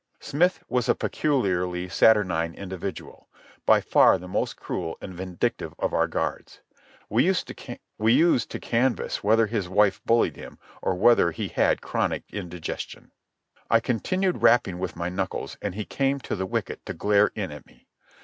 Smith 0.19 0.63
was 0.67 0.89
a 0.89 0.95
peculiarly 0.95 1.87
saturnine 1.87 2.55
individual, 2.55 3.29
by 3.67 3.79
far 3.79 4.17
the 4.17 4.27
most 4.27 4.55
cruel 4.57 4.97
and 4.99 5.13
vindictive 5.13 5.75
of 5.77 5.93
our 5.93 6.07
guards. 6.07 6.59
We 7.07 7.21
used 7.23 7.47
to 8.49 8.59
canvass 8.59 9.23
whether 9.23 9.45
his 9.45 9.69
wife 9.69 10.01
bullied 10.03 10.37
him 10.37 10.57
or 10.81 10.95
whether 10.95 11.29
he 11.29 11.49
had 11.49 11.83
chronic 11.83 12.23
indigestion. 12.33 13.11
I 13.69 13.79
continued 13.79 14.41
rapping 14.41 14.79
with 14.79 14.95
my 14.95 15.09
knuckles, 15.09 15.59
and 15.61 15.75
he 15.75 15.85
came 15.85 16.19
to 16.21 16.35
the 16.35 16.47
wicket 16.47 16.83
to 16.87 16.95
glare 16.95 17.27
in 17.35 17.51
at 17.51 17.67
me. 17.67 17.87